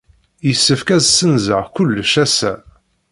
[0.47, 2.53] Yessefk ad ssenzeɣ kullec ass-a.